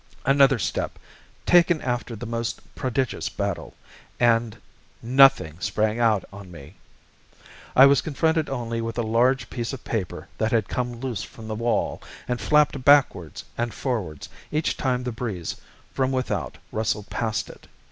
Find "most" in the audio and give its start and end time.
2.25-2.59